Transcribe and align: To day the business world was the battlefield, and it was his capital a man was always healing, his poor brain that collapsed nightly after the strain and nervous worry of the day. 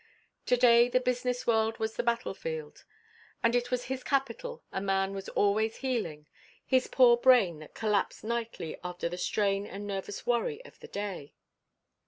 To 0.47 0.57
day 0.57 0.89
the 0.89 0.99
business 0.99 1.45
world 1.45 1.77
was 1.77 1.95
the 1.95 2.01
battlefield, 2.01 2.85
and 3.43 3.55
it 3.55 3.69
was 3.69 3.83
his 3.83 4.03
capital 4.03 4.63
a 4.71 4.81
man 4.81 5.13
was 5.13 5.29
always 5.29 5.75
healing, 5.75 6.25
his 6.65 6.87
poor 6.87 7.17
brain 7.17 7.59
that 7.59 7.75
collapsed 7.75 8.23
nightly 8.23 8.75
after 8.83 9.07
the 9.09 9.19
strain 9.19 9.67
and 9.67 9.85
nervous 9.85 10.25
worry 10.25 10.65
of 10.65 10.79
the 10.79 10.87
day. 10.87 11.35